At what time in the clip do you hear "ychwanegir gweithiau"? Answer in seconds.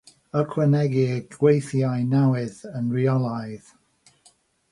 0.39-1.99